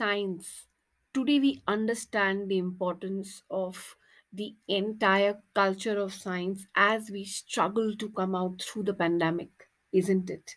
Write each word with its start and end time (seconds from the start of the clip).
science. 0.00 0.66
Today 1.12 1.38
we 1.40 1.62
understand 1.68 2.48
the 2.48 2.56
importance 2.56 3.42
of 3.50 3.96
the 4.32 4.54
entire 4.66 5.42
culture 5.54 5.98
of 5.98 6.14
science 6.14 6.66
as 6.74 7.10
we 7.10 7.24
struggle 7.24 7.94
to 7.96 8.08
come 8.10 8.34
out 8.34 8.62
through 8.62 8.84
the 8.84 8.94
pandemic, 8.94 9.68
isn't 9.92 10.30
it? 10.30 10.56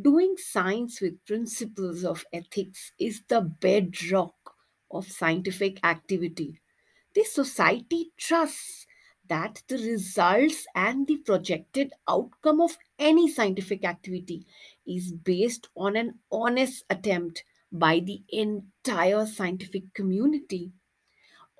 Doing 0.00 0.36
science 0.38 1.00
with 1.02 1.24
principles 1.26 2.04
of 2.04 2.24
ethics 2.32 2.92
is 2.98 3.22
the 3.28 3.42
bedrock 3.42 4.56
of 4.90 5.06
scientific 5.06 5.84
activity. 5.84 6.60
The 7.14 7.24
society 7.24 8.12
trusts 8.16 8.86
that 9.28 9.62
the 9.68 9.76
results 9.76 10.66
and 10.74 11.06
the 11.06 11.18
projected 11.18 11.92
outcome 12.08 12.62
of 12.62 12.78
any 12.98 13.28
scientific 13.30 13.84
activity 13.84 14.46
is 14.86 15.12
based 15.12 15.68
on 15.76 15.96
an 15.96 16.20
honest 16.32 16.84
attempt 16.88 17.44
by 17.72 18.00
the 18.00 18.22
entire 18.30 19.26
scientific 19.26 19.94
community. 19.94 20.72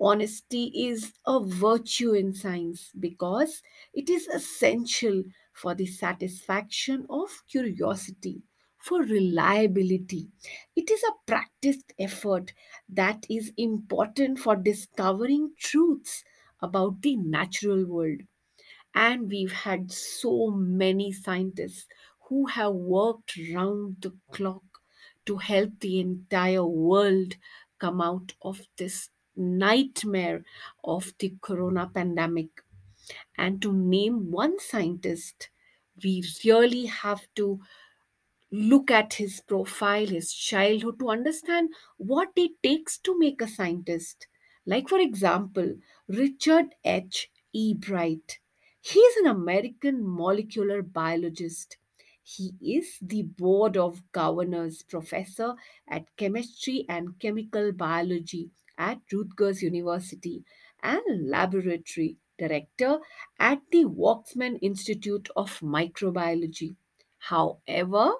Honesty 0.01 0.65
is 0.87 1.13
a 1.25 1.39
virtue 1.41 2.11
in 2.13 2.33
science 2.33 2.91
because 2.99 3.63
it 3.93 4.09
is 4.09 4.27
essential 4.27 5.23
for 5.53 5.73
the 5.75 5.85
satisfaction 5.85 7.05
of 7.09 7.43
curiosity, 7.47 8.43
for 8.77 9.01
reliability. 9.03 10.29
It 10.75 10.89
is 10.91 11.01
a 11.03 11.13
practiced 11.25 11.93
effort 11.97 12.53
that 12.89 13.25
is 13.29 13.53
important 13.55 14.39
for 14.39 14.57
discovering 14.57 15.53
truths 15.57 16.25
about 16.59 17.01
the 17.01 17.15
natural 17.15 17.85
world. 17.85 18.23
And 18.95 19.29
we've 19.29 19.51
had 19.51 19.91
so 19.91 20.49
many 20.51 21.11
scientists 21.11 21.87
who 22.29 22.45
have 22.47 22.73
worked 22.73 23.37
round 23.53 24.01
the 24.01 24.17
clock 24.31 24.63
to 25.25 25.37
help 25.37 25.79
the 25.79 25.99
entire 25.99 26.65
world 26.65 27.35
come 27.79 28.01
out 28.01 28.33
of 28.41 28.67
this 28.77 29.09
nightmare 29.35 30.43
of 30.83 31.13
the 31.19 31.35
corona 31.41 31.89
pandemic. 31.93 32.63
And 33.37 33.61
to 33.61 33.73
name 33.73 34.31
one 34.31 34.59
scientist, 34.59 35.49
we 36.03 36.23
really 36.45 36.85
have 36.87 37.27
to 37.35 37.61
look 38.51 38.91
at 38.91 39.15
his 39.15 39.41
profile, 39.41 40.05
his 40.07 40.33
childhood, 40.33 40.99
to 40.99 41.09
understand 41.09 41.73
what 41.97 42.31
it 42.35 42.51
takes 42.63 42.97
to 42.99 43.17
make 43.17 43.41
a 43.41 43.47
scientist. 43.47 44.27
Like, 44.65 44.89
for 44.89 44.99
example, 44.99 45.77
Richard 46.07 46.75
H. 46.83 47.31
E. 47.53 47.73
Bright. 47.73 48.39
He's 48.81 49.17
an 49.17 49.27
American 49.27 49.99
molecular 50.03 50.81
biologist. 50.81 51.77
He 52.35 52.53
is 52.61 52.97
the 53.01 53.23
Board 53.23 53.75
of 53.75 54.09
Governors 54.13 54.83
professor 54.83 55.55
at 55.87 56.15
Chemistry 56.15 56.85
and 56.87 57.19
Chemical 57.19 57.73
Biology 57.73 58.51
at 58.77 59.01
Rutgers 59.11 59.61
University 59.61 60.45
and 60.81 61.29
laboratory 61.29 62.17
director 62.37 63.01
at 63.37 63.61
the 63.71 63.83
Waksman 63.83 64.59
Institute 64.61 65.29
of 65.35 65.59
Microbiology. 65.59 66.77
However, 67.17 68.13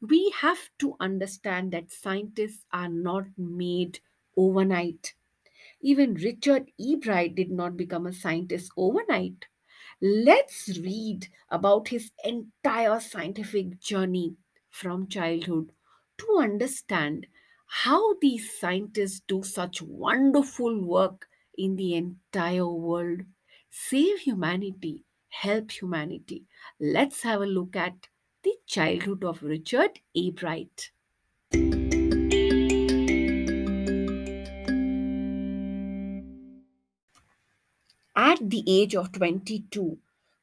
we 0.00 0.30
have 0.30 0.70
to 0.78 0.96
understand 1.00 1.72
that 1.72 1.90
scientists 1.90 2.64
are 2.72 2.88
not 2.88 3.36
made 3.36 3.98
overnight. 4.36 5.14
Even 5.80 6.14
Richard 6.14 6.70
E. 6.78 6.96
Bright 6.96 7.34
did 7.34 7.50
not 7.50 7.76
become 7.76 8.06
a 8.06 8.12
scientist 8.12 8.70
overnight. 8.76 9.46
Let's 10.00 10.78
read 10.78 11.28
about 11.50 11.88
his 11.88 12.10
entire 12.24 12.98
scientific 12.98 13.78
journey 13.78 14.36
from 14.70 15.06
childhood 15.06 15.72
to 16.18 16.38
understand 16.38 17.26
how 17.66 18.14
these 18.20 18.58
scientists 18.58 19.20
do 19.20 19.42
such 19.42 19.82
wonderful 19.82 20.80
work 20.82 21.28
in 21.58 21.76
the 21.76 21.94
entire 21.94 22.66
world. 22.66 23.22
Save 23.70 24.20
humanity, 24.20 25.04
help 25.28 25.70
humanity. 25.70 26.46
Let's 26.80 27.22
have 27.22 27.42
a 27.42 27.46
look 27.46 27.76
at 27.76 28.08
the 28.42 28.54
childhood 28.66 29.24
of 29.24 29.42
Richard 29.42 30.00
Ebright. 30.14 30.90
At 38.18 38.48
the 38.48 38.64
age 38.66 38.96
of 38.96 39.12
22, 39.12 39.98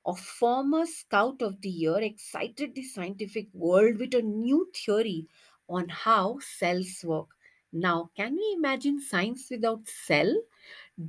a 0.06 0.16
former 0.16 0.86
Scout 0.86 1.42
of 1.42 1.60
the 1.60 1.70
Year 1.70 1.98
excited 1.98 2.76
the 2.76 2.84
scientific 2.84 3.48
world 3.52 3.98
with 3.98 4.14
a 4.14 4.22
new 4.22 4.72
theory 4.76 5.28
on 5.68 5.90
how 5.90 6.38
cells 6.40 7.04
work. 7.04 7.30
Now, 7.72 8.12
can 8.16 8.36
we 8.36 8.54
imagine 8.56 9.02
science 9.02 9.50
without 9.50 9.88
cell? 9.88 10.44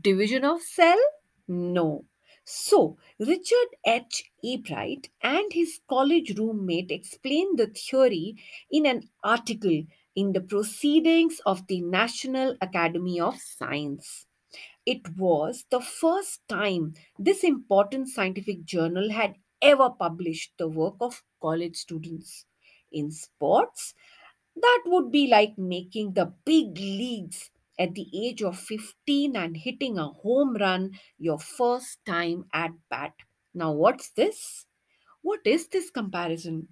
Division 0.01 0.45
of 0.47 0.63
cell? 0.63 0.99
No. 1.47 2.07
So, 2.45 2.97
Richard 3.19 3.77
H. 3.87 4.33
Ebright 4.43 5.11
and 5.21 5.53
his 5.53 5.81
college 5.87 6.39
roommate 6.39 6.91
explained 6.91 7.59
the 7.59 7.67
theory 7.67 8.37
in 8.71 8.87
an 8.87 9.11
article 9.23 9.85
in 10.17 10.33
the 10.33 10.41
Proceedings 10.41 11.41
of 11.45 11.67
the 11.67 11.83
National 11.83 12.57
Academy 12.63 13.21
of 13.21 13.39
Science. 13.39 14.27
It 14.87 15.17
was 15.19 15.65
the 15.71 15.81
first 15.81 16.41
time 16.49 16.95
this 17.19 17.45
important 17.45 18.09
scientific 18.09 18.65
journal 18.65 19.11
had 19.11 19.37
ever 19.61 19.91
published 19.91 20.53
the 20.56 20.69
work 20.69 20.97
of 21.00 21.22
college 21.41 21.77
students. 21.77 22.47
In 22.91 23.11
sports, 23.11 23.95
that 24.56 24.83
would 24.87 25.11
be 25.11 25.27
like 25.27 25.59
making 25.59 26.15
the 26.15 26.34
big 26.45 26.78
leagues 26.78 27.50
at 27.78 27.95
the 27.95 28.09
age 28.15 28.43
of 28.43 28.59
15 28.59 29.37
and 29.37 29.56
hitting 29.56 29.99
a 29.99 30.09
home 30.09 30.56
run 30.56 30.99
your 31.19 31.39
first 31.39 32.05
time 32.06 32.47
at 32.53 32.72
bat. 32.89 33.15
Now, 33.55 33.72
what's 33.72 34.11
this? 34.11 34.66
What 35.22 35.41
is 35.47 35.69
this 35.69 35.91
comparison? 35.91 36.69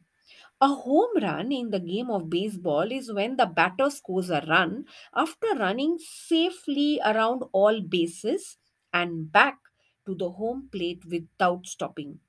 A 0.62 0.68
home 0.68 1.16
run 1.20 1.50
in 1.50 1.70
the 1.70 1.80
game 1.80 2.08
of 2.08 2.30
baseball 2.30 2.92
is 2.92 3.12
when 3.12 3.36
the 3.36 3.46
batter 3.46 3.90
scores 3.90 4.30
a 4.30 4.44
run 4.48 4.86
after 5.12 5.48
running 5.56 5.98
safely 5.98 7.00
around 7.04 7.42
all 7.50 7.80
bases 7.80 8.58
and 8.94 9.32
back 9.32 9.58
to 10.06 10.14
the 10.14 10.30
home 10.30 10.68
plate 10.70 11.04
without 11.04 11.66
stopping. 11.66 12.20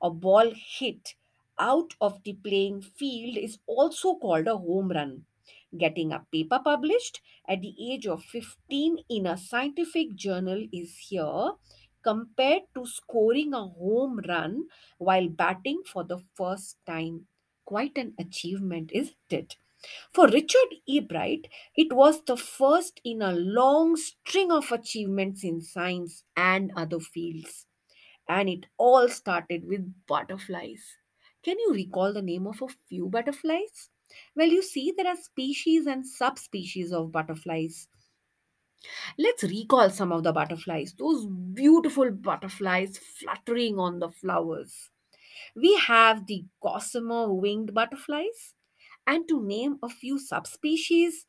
A 0.00 0.10
ball 0.10 0.52
hit 0.54 1.16
out 1.58 1.94
of 2.00 2.22
the 2.22 2.34
playing 2.34 2.82
field 2.82 3.36
is 3.36 3.58
also 3.66 4.14
called 4.14 4.46
a 4.46 4.56
home 4.56 4.92
run. 4.92 5.24
Getting 5.76 6.12
a 6.12 6.24
paper 6.30 6.60
published 6.62 7.20
at 7.48 7.62
the 7.62 7.74
age 7.80 8.06
of 8.06 8.22
15 8.22 8.98
in 9.08 9.26
a 9.26 9.36
scientific 9.36 10.14
journal 10.14 10.68
is 10.72 10.96
here 10.98 11.54
compared 12.02 12.62
to 12.76 12.86
scoring 12.86 13.52
a 13.54 13.66
home 13.66 14.20
run 14.28 14.68
while 14.98 15.28
batting 15.28 15.82
for 15.84 16.04
the 16.04 16.18
first 16.36 16.76
time. 16.86 17.26
Quite 17.72 17.96
an 17.96 18.12
achievement, 18.20 18.90
isn't 18.92 19.16
it? 19.30 19.56
For 20.12 20.28
Richard 20.28 20.74
E. 20.84 21.00
Bright, 21.00 21.48
it 21.74 21.90
was 21.90 22.20
the 22.22 22.36
first 22.36 23.00
in 23.02 23.22
a 23.22 23.32
long 23.32 23.96
string 23.96 24.52
of 24.52 24.70
achievements 24.70 25.42
in 25.42 25.62
science 25.62 26.22
and 26.36 26.70
other 26.76 27.00
fields. 27.00 27.64
And 28.28 28.50
it 28.50 28.66
all 28.76 29.08
started 29.08 29.66
with 29.66 29.90
butterflies. 30.06 30.98
Can 31.42 31.58
you 31.60 31.72
recall 31.72 32.12
the 32.12 32.20
name 32.20 32.46
of 32.46 32.60
a 32.60 32.68
few 32.90 33.08
butterflies? 33.08 33.88
Well, 34.36 34.48
you 34.48 34.62
see, 34.62 34.92
there 34.94 35.08
are 35.08 35.16
species 35.16 35.86
and 35.86 36.06
subspecies 36.06 36.92
of 36.92 37.10
butterflies. 37.10 37.88
Let's 39.18 39.44
recall 39.44 39.88
some 39.88 40.12
of 40.12 40.24
the 40.24 40.32
butterflies, 40.34 40.92
those 40.98 41.24
beautiful 41.24 42.10
butterflies 42.10 42.98
fluttering 42.98 43.78
on 43.78 43.98
the 43.98 44.10
flowers. 44.10 44.91
We 45.54 45.76
have 45.76 46.26
the 46.26 46.44
gossamer 46.62 47.32
winged 47.32 47.72
butterflies, 47.74 48.54
and 49.06 49.28
to 49.28 49.42
name 49.42 49.78
a 49.82 49.88
few 49.88 50.18
subspecies, 50.18 51.26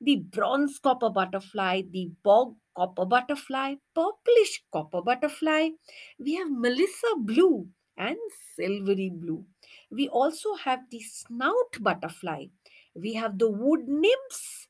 the 0.00 0.16
bronze 0.16 0.78
copper 0.78 1.10
butterfly, 1.10 1.82
the 1.90 2.10
bog 2.22 2.56
copper 2.76 3.04
butterfly, 3.06 3.76
purplish 3.94 4.62
copper 4.72 5.02
butterfly. 5.02 5.70
We 6.18 6.34
have 6.34 6.50
Melissa 6.50 7.14
blue 7.18 7.70
and 7.96 8.18
silvery 8.54 9.10
blue. 9.10 9.46
We 9.90 10.08
also 10.08 10.54
have 10.54 10.90
the 10.90 11.00
snout 11.00 11.78
butterfly. 11.80 12.46
We 12.94 13.14
have 13.14 13.38
the 13.38 13.50
wood 13.50 13.88
nymphs, 13.88 14.68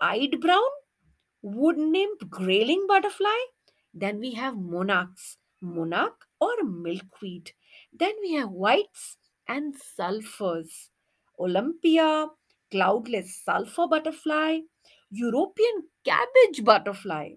eyed 0.00 0.40
brown, 0.40 0.70
wood 1.42 1.78
nymph 1.78 2.28
grayling 2.30 2.86
butterfly. 2.88 3.38
Then 3.94 4.20
we 4.20 4.32
have 4.34 4.56
monarchs, 4.56 5.38
monarch 5.60 6.26
or 6.40 6.62
milkweed. 6.64 7.52
Then 7.92 8.14
we 8.22 8.32
have 8.34 8.50
whites 8.50 9.18
and 9.46 9.74
sulfurs. 9.74 10.90
Olympia, 11.38 12.28
cloudless 12.70 13.42
sulfur 13.44 13.86
butterfly, 13.86 14.60
European 15.10 15.88
cabbage 16.04 16.64
butterfly. 16.64 17.34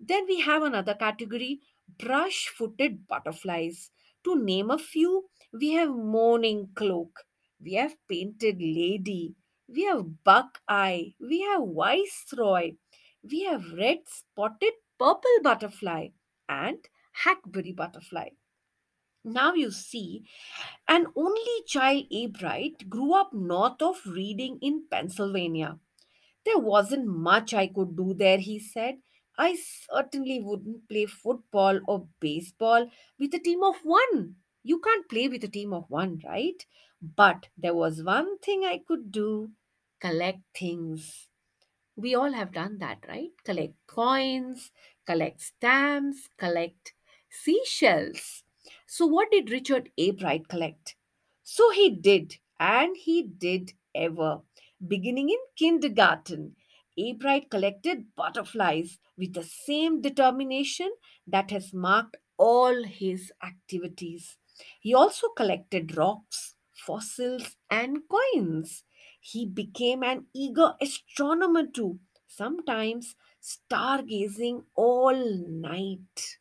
Then 0.00 0.26
we 0.26 0.40
have 0.40 0.62
another 0.62 0.94
category, 0.94 1.60
brush 1.98 2.48
footed 2.48 3.06
butterflies. 3.06 3.90
To 4.24 4.36
name 4.42 4.70
a 4.70 4.78
few, 4.78 5.28
we 5.52 5.72
have 5.72 5.90
mourning 5.90 6.70
cloak, 6.74 7.24
we 7.60 7.74
have 7.74 7.96
painted 8.08 8.56
lady, 8.60 9.36
We 9.68 9.84
have 9.84 10.24
buckeye, 10.24 11.10
we 11.20 11.40
have 11.42 11.62
viceroy, 11.74 12.76
we 13.22 13.44
have 13.44 13.72
red 13.72 14.08
spotted 14.08 14.74
purple 14.98 15.38
butterfly, 15.42 16.08
and 16.48 16.88
hackberry 17.12 17.72
butterfly. 17.72 18.30
Now 19.26 19.52
you 19.52 19.70
see, 19.72 20.24
an 20.88 21.08
only 21.16 21.62
child 21.66 22.06
Ebright 22.10 22.88
grew 22.88 23.12
up 23.14 23.32
north 23.34 23.82
of 23.82 24.06
Reading 24.06 24.58
in 24.62 24.86
Pennsylvania. 24.90 25.80
There 26.46 26.58
wasn't 26.58 27.06
much 27.06 27.54
I 27.54 27.66
could 27.68 27.96
do 27.96 28.14
there, 28.14 28.38
he 28.38 28.58
said. 28.58 29.02
I 29.38 29.56
certainly 29.56 30.40
wouldn't 30.40 30.88
play 30.88 31.06
football 31.06 31.80
or 31.88 32.08
baseball 32.20 32.90
with 33.18 33.34
a 33.34 33.38
team 33.38 33.62
of 33.62 33.76
one. 33.84 34.36
You 34.62 34.80
can't 34.80 35.08
play 35.08 35.28
with 35.28 35.44
a 35.44 35.48
team 35.48 35.72
of 35.74 35.90
one, 35.90 36.20
right? 36.24 36.64
But 37.02 37.48
there 37.56 37.74
was 37.74 38.02
one 38.02 38.38
thing 38.38 38.64
I 38.64 38.78
could 38.78 39.12
do 39.12 39.52
collect 40.00 40.40
things. 40.54 41.28
We 41.96 42.14
all 42.14 42.32
have 42.32 42.52
done 42.54 42.78
that, 42.78 43.04
right? 43.08 43.32
Collect 43.44 43.76
coins, 43.88 44.72
collect 45.06 45.42
stamps, 45.42 46.28
collect 46.38 46.94
seashells. 47.30 48.44
So, 48.86 49.06
what 49.06 49.30
did 49.30 49.50
Richard 49.50 49.90
Ebright 49.96 50.48
collect? 50.48 50.96
So, 51.42 51.70
he 51.70 51.90
did, 51.90 52.38
and 52.58 52.96
he 52.96 53.22
did 53.22 53.72
ever. 53.94 54.42
Beginning 54.86 55.30
in 55.30 55.38
kindergarten, 55.56 56.56
Ebright 56.96 57.50
collected 57.50 58.14
butterflies 58.16 58.98
with 59.16 59.34
the 59.34 59.44
same 59.44 60.00
determination 60.00 60.90
that 61.26 61.50
has 61.50 61.72
marked 61.72 62.16
all 62.38 62.84
his 62.84 63.32
activities. 63.42 64.36
He 64.80 64.94
also 64.94 65.28
collected 65.28 65.96
rocks, 65.96 66.54
fossils, 66.72 67.56
and 67.70 68.08
coins. 68.08 68.84
He 69.20 69.46
became 69.46 70.02
an 70.02 70.26
eager 70.34 70.74
astronomer 70.80 71.66
too, 71.66 72.00
sometimes 72.26 73.14
stargazing 73.42 74.64
all 74.74 75.14
night. 75.14 76.38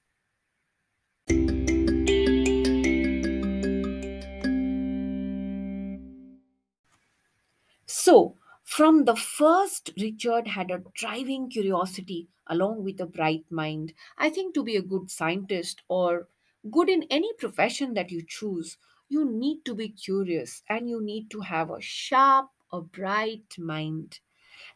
So, 8.06 8.38
from 8.64 9.06
the 9.06 9.16
first, 9.16 9.90
Richard 10.00 10.50
had 10.50 10.70
a 10.70 10.84
driving 10.94 11.50
curiosity 11.50 12.28
along 12.46 12.84
with 12.84 13.02
a 13.02 13.08
bright 13.08 13.46
mind. 13.50 13.94
I 14.16 14.30
think 14.30 14.54
to 14.54 14.64
be 14.64 14.76
a 14.76 14.84
good 14.84 15.10
scientist 15.10 15.82
or 15.88 16.28
good 16.70 16.88
in 16.88 17.08
any 17.10 17.34
profession 17.34 17.96
that 17.96 18.12
you 18.12 18.22
choose, 18.22 18.78
you 19.10 19.26
need 19.26 19.66
to 19.66 19.74
be 19.74 19.90
curious 19.90 20.62
and 20.70 20.88
you 20.88 21.02
need 21.02 21.32
to 21.32 21.40
have 21.40 21.72
a 21.72 21.82
sharp, 21.82 22.50
a 22.72 22.80
bright 22.80 23.56
mind. 23.58 24.20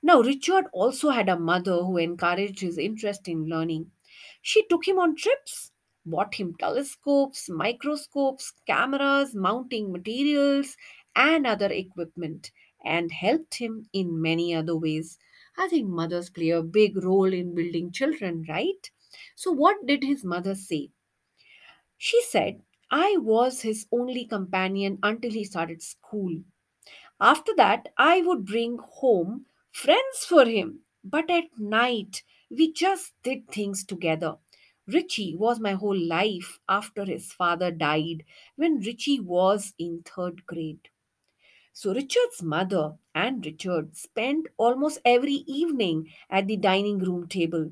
Now, 0.01 0.21
Richard 0.21 0.65
also 0.73 1.11
had 1.11 1.29
a 1.29 1.37
mother 1.37 1.83
who 1.83 1.97
encouraged 1.97 2.61
his 2.61 2.79
interest 2.79 3.27
in 3.27 3.45
learning. 3.45 3.91
She 4.41 4.65
took 4.69 4.87
him 4.87 4.97
on 4.97 5.15
trips, 5.15 5.71
bought 6.03 6.33
him 6.33 6.55
telescopes, 6.55 7.47
microscopes, 7.47 8.53
cameras, 8.65 9.35
mounting 9.35 9.91
materials, 9.91 10.75
and 11.15 11.45
other 11.45 11.71
equipment, 11.71 12.51
and 12.83 13.11
helped 13.11 13.55
him 13.55 13.89
in 13.93 14.21
many 14.21 14.53
other 14.53 14.75
ways. 14.77 15.17
I 15.57 15.67
think 15.67 15.87
mothers 15.89 16.29
play 16.29 16.49
a 16.49 16.63
big 16.63 16.97
role 17.03 17.33
in 17.33 17.55
building 17.55 17.91
children, 17.91 18.45
right? 18.49 18.89
So, 19.35 19.51
what 19.51 19.85
did 19.85 20.03
his 20.03 20.23
mother 20.23 20.55
say? 20.55 20.91
She 21.99 22.19
said, 22.23 22.63
I 22.89 23.17
was 23.17 23.61
his 23.61 23.85
only 23.91 24.25
companion 24.25 24.97
until 25.03 25.29
he 25.29 25.43
started 25.43 25.83
school. 25.83 26.41
After 27.21 27.55
that, 27.55 27.93
I 27.97 28.21
would 28.23 28.45
bring 28.45 28.77
home 28.79 29.47
friends 29.71 30.25
for 30.25 30.45
him. 30.45 30.81
But 31.03 31.29
at 31.29 31.57
night, 31.59 32.23
we 32.49 32.73
just 32.73 33.13
did 33.23 33.49
things 33.49 33.85
together. 33.85 34.39
Richie 34.87 35.35
was 35.35 35.59
my 35.59 35.73
whole 35.73 35.97
life 35.99 36.59
after 36.69 37.05
his 37.05 37.33
father 37.33 37.71
died 37.71 38.25
when 38.57 38.79
Richie 38.79 39.19
was 39.21 39.73
in 39.79 40.03
third 40.03 40.45
grade. 40.45 40.88
So, 41.81 41.93
Richard's 41.93 42.43
mother 42.43 42.97
and 43.15 43.45
Richard 43.45 43.95
spent 43.95 44.47
almost 44.57 44.99
every 45.05 45.45
evening 45.47 46.09
at 46.29 46.45
the 46.45 46.57
dining 46.57 46.99
room 46.99 47.25
table. 47.29 47.71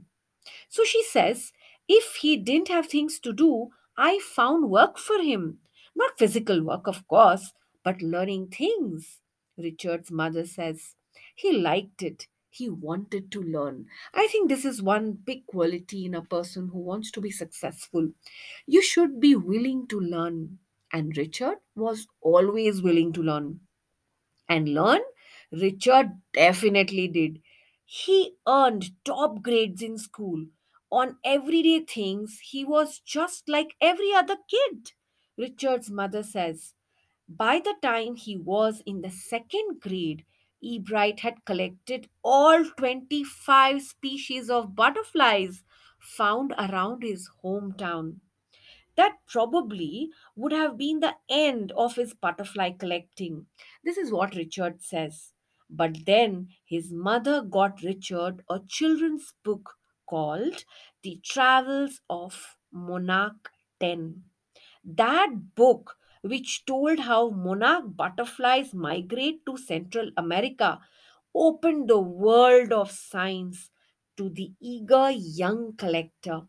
So 0.69 0.85
she 0.85 1.03
says, 1.03 1.51
if 1.89 2.15
he 2.21 2.37
didn't 2.37 2.69
have 2.69 2.87
things 2.87 3.19
to 3.19 3.33
do, 3.33 3.71
I 3.97 4.19
found 4.19 4.69
work 4.69 4.97
for 4.97 5.21
him. 5.21 5.59
Not 5.93 6.17
physical 6.17 6.63
work, 6.63 6.87
of 6.87 7.05
course, 7.09 7.51
but 7.83 8.01
learning 8.01 8.47
things. 8.47 9.19
Richard's 9.57 10.09
mother 10.09 10.45
says, 10.45 10.95
he 11.35 11.51
liked 11.51 12.01
it. 12.01 12.27
He 12.49 12.69
wanted 12.69 13.29
to 13.33 13.41
learn. 13.41 13.87
I 14.13 14.27
think 14.27 14.47
this 14.47 14.63
is 14.63 14.81
one 14.81 15.11
big 15.11 15.45
quality 15.47 16.05
in 16.05 16.15
a 16.15 16.21
person 16.21 16.69
who 16.69 16.79
wants 16.79 17.11
to 17.11 17.19
be 17.19 17.29
successful. 17.29 18.13
You 18.65 18.81
should 18.81 19.19
be 19.19 19.35
willing 19.35 19.85
to 19.87 19.99
learn. 19.99 20.59
And 20.93 21.17
Richard 21.17 21.57
was 21.75 22.07
always 22.21 22.81
willing 22.81 23.11
to 23.11 23.21
learn 23.21 23.66
and 24.49 24.73
learn? 24.73 25.01
Richard 25.51 26.21
definitely 26.33 27.07
did. 27.07 27.41
He 27.85 28.35
earned 28.47 28.91
top 29.05 29.41
grades 29.41 29.81
in 29.81 29.97
school. 29.97 30.45
On 30.91 31.17
everyday 31.23 31.81
things, 31.81 32.39
he 32.39 32.63
was 32.65 32.99
just 32.99 33.47
like 33.49 33.75
every 33.81 34.13
other 34.13 34.37
kid. 34.49 34.93
Richard's 35.37 35.89
mother 35.89 36.23
says, 36.23 36.73
by 37.29 37.59
the 37.59 37.75
time 37.81 38.15
he 38.15 38.35
was 38.37 38.81
in 38.85 39.01
the 39.01 39.09
second 39.11 39.79
grade, 39.81 40.25
Ebright 40.61 41.21
had 41.21 41.45
collected 41.45 42.09
all 42.23 42.65
25 42.65 43.81
species 43.81 44.49
of 44.49 44.75
butterflies 44.75 45.63
found 45.99 46.53
around 46.57 47.03
his 47.03 47.29
hometown. 47.43 48.19
That 48.97 49.19
probably 49.27 50.09
would 50.35 50.51
have 50.51 50.77
been 50.77 50.99
the 50.99 51.15
end 51.29 51.71
of 51.73 51.95
his 51.95 52.13
butterfly 52.13 52.71
collecting. 52.71 53.45
This 53.83 53.97
is 53.97 54.11
what 54.11 54.35
Richard 54.35 54.81
says. 54.81 55.33
But 55.69 56.05
then 56.05 56.49
his 56.65 56.91
mother 56.91 57.41
got 57.41 57.81
Richard 57.83 58.43
a 58.49 58.59
children's 58.67 59.33
book 59.43 59.75
called 60.05 60.65
The 61.03 61.21
Travels 61.23 62.01
of 62.09 62.57
Monarch 62.71 63.51
10. 63.79 64.23
That 64.83 65.55
book, 65.55 65.97
which 66.21 66.65
told 66.65 66.99
how 66.99 67.29
monarch 67.29 67.95
butterflies 67.95 68.73
migrate 68.73 69.45
to 69.45 69.57
Central 69.57 70.11
America, 70.17 70.79
opened 71.35 71.89
the 71.89 71.99
world 71.99 72.73
of 72.73 72.91
science 72.91 73.69
to 74.17 74.29
the 74.29 74.53
eager 74.61 75.11
young 75.11 75.75
collector. 75.75 76.47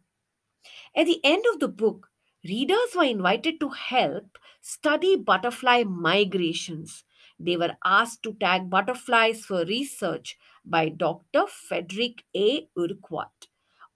At 0.95 1.07
the 1.07 1.21
end 1.25 1.45
of 1.52 1.61
the 1.61 1.69
book, 1.69 2.11
readers 2.49 2.95
were 2.97 3.05
invited 3.05 3.61
to 3.61 3.69
help 3.69 4.38
study 4.61 5.17
butterfly 5.17 5.85
migrations. 5.85 7.05
They 7.38 7.57
were 7.57 7.76
asked 7.85 8.23
to 8.25 8.35
tag 8.35 8.69
butterflies 8.71 9.45
for 9.45 9.64
research 9.64 10.37
by 10.64 10.88
Dr. 10.88 11.47
Frederick 11.47 12.25
A. 12.35 12.69
Urquhart 12.76 13.49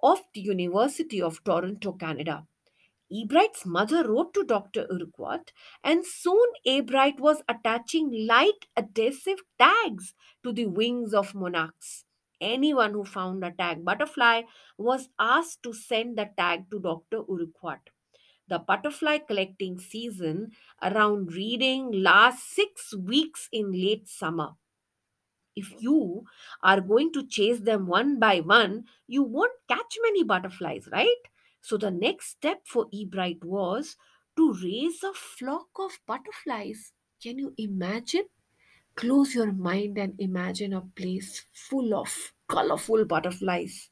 of 0.03 0.21
the 0.35 0.41
University 0.41 1.21
of 1.23 1.43
Toronto, 1.45 1.93
Canada. 1.93 2.47
Ebright's 3.13 3.65
mother 3.65 4.09
wrote 4.09 4.35
to 4.35 4.43
Dr. 4.45 4.87
Urquhart, 4.91 5.53
and 5.85 6.05
soon 6.05 6.47
Ebright 6.67 7.21
was 7.21 7.43
attaching 7.49 8.27
light 8.27 8.67
adhesive 8.77 9.43
tags 9.59 10.15
to 10.43 10.53
the 10.53 10.67
wings 10.67 11.15
of 11.15 11.35
monarchs. 11.35 12.05
Anyone 12.41 12.93
who 12.93 13.05
found 13.05 13.45
a 13.45 13.53
tag 13.53 13.85
butterfly 13.85 14.43
was 14.77 15.11
asked 15.19 15.63
to 15.63 15.73
send 15.73 16.19
the 16.19 16.31
tag 16.37 16.71
to 16.71 16.81
Dr. 16.81 17.23
Urquhart. 17.31 17.91
The 18.53 18.59
butterfly 18.59 19.17
collecting 19.17 19.79
season 19.79 20.53
around 20.83 21.33
Reading 21.33 21.91
lasts 21.91 22.55
six 22.55 22.95
weeks 22.95 23.49
in 23.51 23.73
late 23.73 24.07
summer. 24.07 24.51
If 25.57 25.73
you 25.81 26.25
are 26.63 26.83
going 26.83 27.15
to 27.15 27.27
chase 27.27 27.61
them 27.61 27.87
one 27.87 28.19
by 28.19 28.41
one, 28.41 28.85
you 29.07 29.23
won't 29.23 29.55
catch 29.69 29.97
many 30.03 30.23
butterflies, 30.23 30.87
right? 30.93 31.23
So 31.63 31.79
the 31.79 31.91
next 31.91 32.27
step 32.27 32.67
for 32.67 32.89
Ebright 32.93 33.43
was 33.43 33.97
to 34.37 34.53
raise 34.63 35.03
a 35.03 35.15
flock 35.15 35.69
of 35.79 35.99
butterflies. 36.07 36.93
Can 37.23 37.39
you 37.39 37.55
imagine? 37.57 38.27
Close 38.97 39.35
your 39.35 39.51
mind 39.51 39.97
and 39.97 40.13
imagine 40.21 40.75
a 40.75 40.83
place 40.83 41.47
full 41.55 41.95
of 41.95 42.35
colorful 42.49 43.07
butterflies. 43.07 43.89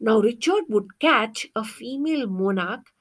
Now, 0.00 0.20
Richard 0.20 0.64
would 0.68 0.98
catch 0.98 1.46
a 1.56 1.64
female 1.64 2.26
monarch, 2.26 2.92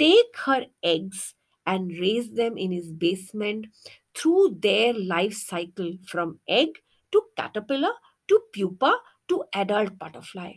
take 0.00 0.36
her 0.46 0.66
eggs, 0.82 1.34
and 1.66 1.92
raise 2.00 2.32
them 2.32 2.58
in 2.58 2.72
his 2.72 2.90
basement 2.90 3.66
through 4.14 4.58
their 4.60 4.92
life 4.92 5.34
cycle 5.34 5.92
from 6.06 6.40
egg 6.48 6.70
to 7.12 7.22
caterpillar 7.36 7.92
to 8.28 8.40
pupa 8.52 8.94
to 9.28 9.44
adult 9.54 9.98
butterfly. 9.98 10.54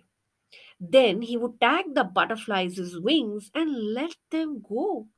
Then 0.80 1.22
he 1.22 1.38
would 1.38 1.60
tag 1.60 1.96
the 1.96 2.04
butterflies' 2.04 3.00
wings 3.00 3.52
and 3.54 3.94
let 3.94 4.16
them 4.32 4.62
go. 4.68 5.10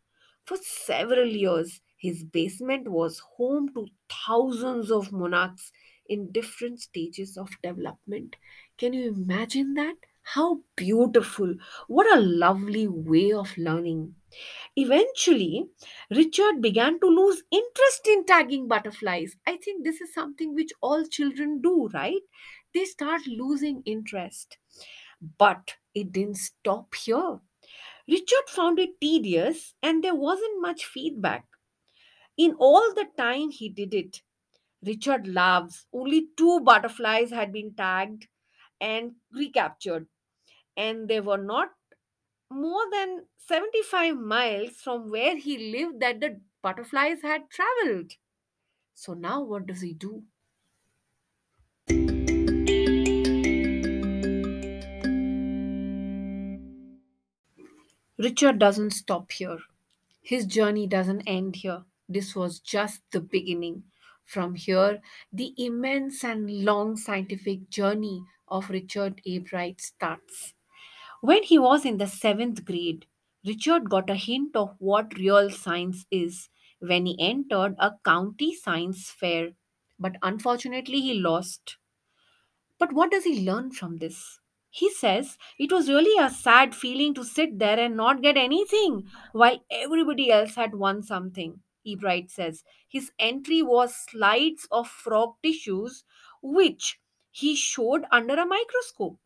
For 0.45 0.57
several 0.57 1.27
years, 1.27 1.81
his 1.97 2.23
basement 2.23 2.87
was 2.87 3.19
home 3.37 3.69
to 3.75 3.87
thousands 4.09 4.91
of 4.91 5.11
monarchs, 5.11 5.71
in 6.07 6.31
different 6.31 6.79
stages 6.81 7.37
of 7.37 7.49
development. 7.63 8.35
Can 8.77 8.93
you 8.93 9.09
imagine 9.09 9.73
that? 9.75 9.95
How 10.33 10.61
beautiful! 10.75 11.55
What 11.87 12.05
a 12.13 12.19
lovely 12.19 12.85
way 12.85 13.31
of 13.31 13.57
learning. 13.57 14.15
Eventually, 14.75 15.69
Richard 16.11 16.61
began 16.61 16.99
to 16.99 17.07
lose 17.07 17.43
interest 17.51 18.07
in 18.07 18.25
tagging 18.25 18.67
butterflies. 18.67 19.37
I 19.47 19.57
think 19.57 19.85
this 19.85 20.01
is 20.01 20.13
something 20.13 20.53
which 20.53 20.73
all 20.81 21.05
children 21.05 21.61
do, 21.61 21.87
right? 21.93 22.21
They 22.73 22.85
start 22.85 23.27
losing 23.27 23.83
interest. 23.85 24.57
But 25.37 25.75
it 25.93 26.11
didn't 26.11 26.37
stop 26.37 26.95
here. 26.95 27.39
Richard 28.07 28.49
found 28.49 28.79
it 28.79 29.01
tedious 29.01 29.75
and 29.83 30.03
there 30.03 30.15
wasn't 30.15 30.61
much 30.61 30.85
feedback. 30.85 31.47
In 32.37 32.53
all 32.59 32.93
the 32.93 33.07
time 33.17 33.49
he 33.51 33.67
did 33.67 33.93
it, 33.93 34.21
Richard 34.83 35.27
laughs. 35.27 35.87
Only 35.93 36.29
two 36.37 36.61
butterflies 36.61 37.31
had 37.31 37.51
been 37.53 37.75
tagged 37.75 38.27
and 38.81 39.15
recaptured, 39.31 40.07
and 40.77 41.07
they 41.07 41.19
were 41.19 41.37
not 41.37 41.69
more 42.51 42.83
than 42.91 43.25
75 43.47 44.17
miles 44.17 44.71
from 44.71 45.09
where 45.09 45.37
he 45.37 45.71
lived 45.71 45.99
that 46.01 46.19
the 46.19 46.39
butterflies 46.61 47.21
had 47.21 47.49
traveled. 47.49 48.13
So 48.93 49.13
now 49.13 49.43
what 49.43 49.67
does 49.67 49.81
he 49.81 49.93
do? 49.93 50.23
Richard 58.17 58.57
doesn't 58.57 58.91
stop 58.91 59.31
here. 59.31 59.59
His 60.21 60.47
journey 60.47 60.87
doesn't 60.87 61.21
end 61.27 61.57
here. 61.57 61.83
This 62.09 62.35
was 62.35 62.59
just 62.59 63.01
the 63.11 63.19
beginning. 63.19 63.83
From 64.23 64.55
here, 64.55 65.01
the 65.31 65.53
immense 65.55 66.23
and 66.23 66.49
long 66.49 66.97
scientific 66.97 67.69
journey 67.69 68.23
of 68.47 68.71
Richard 68.71 69.21
Ebright 69.27 69.81
starts. 69.81 70.54
When 71.19 71.43
he 71.43 71.59
was 71.59 71.85
in 71.85 71.97
the 71.97 72.07
seventh 72.07 72.63
grade, 72.63 73.05
Richard 73.45 73.89
got 73.89 74.09
a 74.09 74.15
hint 74.15 74.55
of 74.55 74.75
what 74.79 75.17
real 75.17 75.49
science 75.49 76.05
is 76.09 76.49
when 76.79 77.05
he 77.05 77.19
entered 77.19 77.75
a 77.79 77.95
county 78.05 78.55
science 78.55 79.11
fair. 79.11 79.55
But 79.99 80.15
unfortunately, 80.21 81.01
he 81.01 81.15
lost. 81.19 81.75
But 82.77 82.93
what 82.93 83.11
does 83.11 83.25
he 83.25 83.41
learn 83.45 83.71
from 83.71 83.97
this? 83.97 84.39
He 84.69 84.89
says 84.89 85.37
it 85.59 85.73
was 85.73 85.89
really 85.89 86.17
a 86.17 86.29
sad 86.29 86.73
feeling 86.73 87.13
to 87.15 87.23
sit 87.25 87.59
there 87.59 87.77
and 87.77 87.97
not 87.97 88.21
get 88.21 88.37
anything 88.37 89.09
while 89.33 89.59
everybody 89.69 90.31
else 90.31 90.55
had 90.55 90.73
won 90.75 91.03
something. 91.03 91.63
Ebright 91.85 92.31
says 92.31 92.63
his 92.87 93.11
entry 93.19 93.61
was 93.61 93.93
slides 93.93 94.67
of 94.71 94.87
frog 94.87 95.35
tissues 95.43 96.05
which 96.41 96.99
he 97.29 97.55
showed 97.55 98.05
under 98.09 98.35
a 98.35 98.45
microscope. 98.45 99.19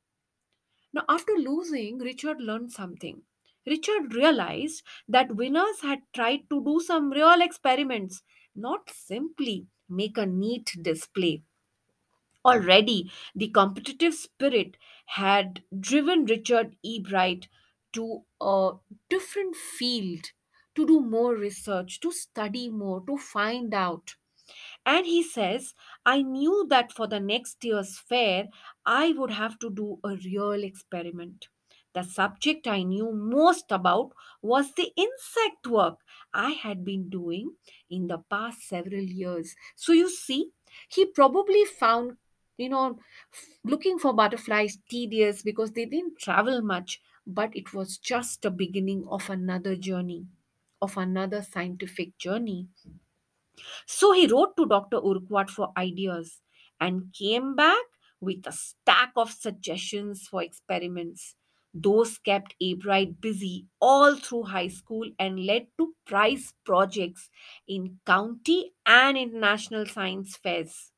Now, 0.94 1.06
after 1.10 1.34
losing, 1.34 1.98
Richard 2.00 2.40
learned 2.42 2.72
something. 2.72 3.24
Richard 3.66 4.14
realized 4.14 4.84
that 5.08 5.36
winners 5.36 5.82
had 5.82 6.04
tried 6.14 6.50
to 6.52 6.64
do 6.64 6.80
some 6.80 7.12
real 7.12 7.42
experiments, 7.42 8.22
not 8.56 8.90
simply 8.92 9.68
make 9.90 10.18
a 10.18 10.26
neat 10.28 10.78
display. 10.82 11.44
Already, 12.44 13.10
the 13.34 13.48
competitive 13.48 14.14
spirit 14.14 14.76
had 15.06 15.64
driven 15.80 16.26
Richard 16.26 16.76
E. 16.84 17.00
Bright 17.00 17.48
to 17.94 18.26
a 18.42 18.74
different 19.08 19.56
field, 19.56 20.34
to 20.76 20.86
do 20.86 21.00
more 21.00 21.34
research, 21.34 22.02
to 22.02 22.12
study 22.12 22.68
more, 22.68 23.00
to 23.06 23.18
find 23.18 23.74
out. 23.74 24.18
And 24.86 25.06
he 25.06 25.22
says, 25.24 25.74
I 26.06 26.22
knew 26.22 26.66
that 26.70 26.92
for 26.92 27.08
the 27.08 27.20
next 27.20 27.64
year's 27.64 28.00
fair, 28.00 28.48
I 28.86 29.12
would 29.14 29.32
have 29.32 29.60
to 29.60 29.70
do 29.70 30.00
a 30.04 30.16
real 30.16 30.64
experiment. 30.64 31.48
The 31.94 32.04
subject 32.04 32.68
I 32.68 32.84
knew 32.84 33.12
most 33.12 33.72
about 33.72 34.14
was 34.42 34.74
the 34.74 34.92
insect 34.96 35.68
work 35.68 36.00
I 36.34 36.52
had 36.52 36.84
been 36.86 37.10
doing 37.10 37.56
in 37.90 38.08
the 38.08 38.20
past 38.20 38.62
several 38.62 39.02
years. 39.04 39.56
So 39.76 39.92
you 39.94 40.10
see, 40.10 40.52
he 40.90 41.06
probably 41.06 41.66
found, 41.66 42.18
you 42.58 42.70
know, 42.70 43.00
looking 43.64 44.00
for 44.00 44.14
butterflies 44.14 44.78
tedious 44.90 45.44
because 45.44 45.72
they 45.74 45.86
didn't 45.86 46.20
travel 46.20 46.62
much, 46.62 47.02
but 47.26 47.56
it 47.56 47.74
was 47.74 47.98
just 47.98 48.46
a 48.46 48.52
beginning 48.52 49.08
of 49.08 49.30
another 49.30 49.76
journey, 49.76 50.28
of 50.82 50.98
another 50.98 51.42
scientific 51.42 52.18
journey. 52.18 52.68
So 53.86 54.12
he 54.12 54.28
wrote 54.28 54.56
to 54.58 54.66
Dr. 54.66 54.98
Urquhart 54.98 55.50
for 55.50 55.72
ideas 55.78 56.42
and 56.80 57.14
came 57.14 57.56
back 57.56 57.84
with 58.22 58.46
a 58.46 58.52
stack 58.52 59.12
of 59.16 59.32
suggestions 59.32 60.28
for 60.28 60.44
experiments. 60.44 61.36
Those 61.74 62.18
kept 62.18 62.56
Ebright 62.60 63.22
busy 63.22 63.68
all 63.80 64.16
through 64.16 64.44
high 64.44 64.70
school 64.70 65.10
and 65.20 65.46
led 65.46 65.68
to 65.78 65.94
prize 66.06 66.54
projects 66.66 67.30
in 67.68 68.00
county 68.06 68.74
and 68.86 69.18
international 69.18 69.86
science 69.86 70.36
fairs. 70.38 70.92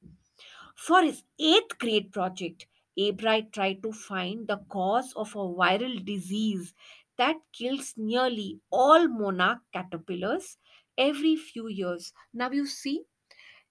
For 0.75 1.01
his 1.03 1.23
eighth 1.39 1.77
grade 1.77 2.11
project, 2.11 2.67
Ebright 2.97 3.51
tried 3.53 3.83
to 3.83 3.91
find 3.91 4.47
the 4.47 4.57
cause 4.69 5.13
of 5.15 5.35
a 5.35 5.39
viral 5.39 6.03
disease 6.05 6.73
that 7.17 7.35
kills 7.53 7.93
nearly 7.97 8.59
all 8.71 9.07
monarch 9.07 9.59
caterpillars 9.73 10.57
every 10.97 11.35
few 11.35 11.67
years. 11.67 12.13
Now, 12.33 12.51
you 12.51 12.65
see, 12.65 13.05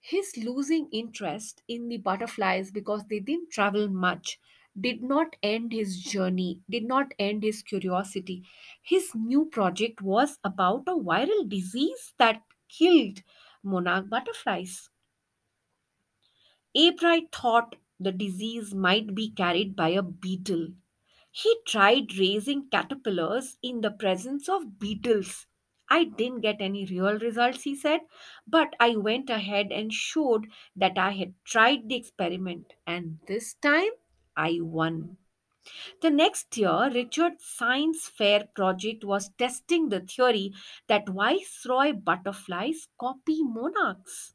his 0.00 0.36
losing 0.36 0.88
interest 0.92 1.62
in 1.68 1.88
the 1.88 1.96
butterflies 1.96 2.70
because 2.70 3.06
they 3.06 3.20
didn't 3.20 3.50
travel 3.50 3.88
much 3.88 4.38
did 4.78 5.02
not 5.02 5.36
end 5.42 5.72
his 5.72 6.00
journey, 6.02 6.60
did 6.70 6.84
not 6.84 7.12
end 7.18 7.42
his 7.42 7.62
curiosity. 7.62 8.44
His 8.82 9.14
new 9.14 9.46
project 9.46 10.02
was 10.02 10.38
about 10.44 10.84
a 10.86 10.92
viral 10.96 11.48
disease 11.48 12.14
that 12.18 12.42
killed 12.68 13.22
monarch 13.62 14.08
butterflies. 14.10 14.90
Ebright 16.74 17.30
thought 17.30 17.76
the 18.00 18.10
disease 18.10 18.74
might 18.74 19.14
be 19.14 19.30
carried 19.30 19.76
by 19.76 19.90
a 19.90 20.02
beetle. 20.02 20.74
He 21.30 21.56
tried 21.64 22.16
raising 22.18 22.68
caterpillars 22.70 23.56
in 23.62 23.82
the 23.82 23.90
presence 23.92 24.48
of 24.48 24.80
beetles. 24.80 25.46
I 25.90 26.04
didn't 26.04 26.40
get 26.40 26.60
any 26.60 26.86
real 26.86 27.18
results, 27.18 27.62
he 27.64 27.74
said, 27.74 28.00
but 28.46 28.74
I 28.80 28.96
went 28.96 29.28
ahead 29.28 29.72
and 29.72 29.92
showed 29.92 30.46
that 30.76 30.96
I 30.96 31.10
had 31.10 31.34
tried 31.44 31.88
the 31.88 31.96
experiment, 31.96 32.72
and 32.86 33.18
this 33.26 33.54
time 33.54 33.90
I 34.36 34.60
won. 34.62 35.18
The 36.02 36.10
next 36.10 36.56
year, 36.58 36.90
Richard's 36.92 37.46
science 37.46 38.08
fair 38.08 38.48
project 38.54 39.04
was 39.04 39.30
testing 39.38 39.88
the 39.88 40.00
theory 40.00 40.52
that 40.88 41.08
viceroy 41.08 41.92
butterflies 41.94 42.88
copy 42.98 43.42
monarchs. 43.44 44.34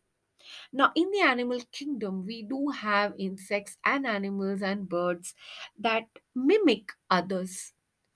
Now, 0.73 0.91
in 0.95 1.11
the 1.11 1.21
animal 1.21 1.61
kingdom, 1.71 2.25
we 2.25 2.43
do 2.43 2.69
have 2.69 3.15
insects 3.19 3.77
and 3.85 4.07
animals 4.07 4.63
and 4.63 4.89
birds 4.89 5.35
that 5.79 6.07
mimic 6.35 6.93
others 7.11 7.74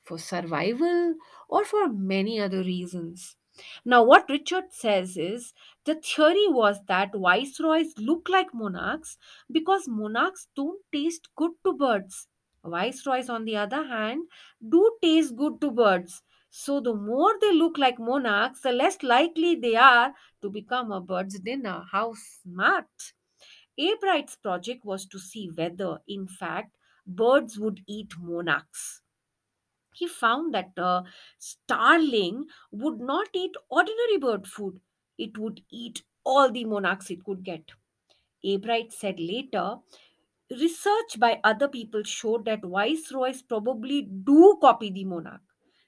for 0.10 0.18
survival 0.18 1.16
or 1.48 1.63
for 1.66 1.88
many 1.89 2.39
other 2.42 2.63
reasons. 2.63 3.38
Now, 3.86 4.04
what 4.04 4.30
Richard 4.30 4.74
says 4.74 5.18
is 5.18 5.54
the 5.86 5.96
theory 5.96 6.48
was 6.48 6.84
that 6.88 7.13
viceroys 7.13 7.94
look 7.98 8.30
like 8.30 8.54
monarchs 8.54 9.18
because 9.51 9.88
monarchs 9.88 10.48
don't 10.56 10.82
taste 10.92 11.30
good 11.36 11.51
to 11.66 11.74
birds. 11.74 12.28
Viceroys, 12.63 13.30
on 13.30 13.46
the 13.46 13.58
other 13.58 13.84
hand, 13.86 14.28
do 14.68 14.98
taste 15.01 15.36
good 15.36 15.60
to 15.62 15.72
birds. 15.72 16.24
So, 16.50 16.80
the 16.80 16.94
more 16.96 17.38
they 17.39 17.54
look 17.54 17.78
like 17.78 18.00
monarchs, 18.00 18.62
the 18.62 18.72
less 18.72 19.04
likely 19.04 19.56
they 19.56 19.75
are 19.75 20.13
to 20.42 20.50
become 20.50 20.92
a 20.92 21.01
bird's 21.01 21.39
dinner. 21.39 21.86
How 21.92 22.13
smart! 22.16 23.13
Ebright's 23.80 24.36
project 24.36 24.86
was 24.86 25.08
to 25.08 25.20
see 25.20 25.48
whether, 25.50 26.01
in 26.08 26.28
fact, 26.28 26.78
birds 27.08 27.58
would 27.60 27.84
eat 27.88 28.13
monarchs. 28.20 29.01
He 30.00 30.08
found 30.08 30.53
that 30.53 30.74
a 30.77 31.03
starling 31.38 32.48
would 32.72 33.00
not 33.00 33.29
eat 33.34 33.56
ordinary 33.70 34.18
bird 34.18 34.48
food, 34.48 34.82
it 35.18 35.38
would 35.38 35.63
eat 35.70 36.03
all 36.25 36.51
the 36.51 36.65
monarchs 36.65 37.10
it 37.12 37.24
could 37.25 37.44
get. 37.44 37.72
Ebright 38.44 38.91
said 38.91 39.20
later, 39.20 39.79
research 40.51 41.20
by 41.20 41.39
other 41.44 41.68
people 41.68 42.03
showed 42.03 42.46
that 42.46 42.62
viceroys 42.63 43.41
probably 43.41 44.01
do 44.01 44.58
copy 44.62 44.89
the 44.91 45.06
monarch. 45.06 45.41